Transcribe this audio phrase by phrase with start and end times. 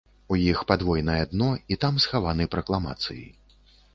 [0.35, 3.25] У іх падвойнае дно, і там схаваны пракламацыі.